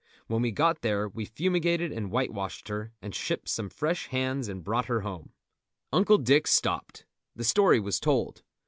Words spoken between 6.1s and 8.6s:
Dick stopped. The story was told.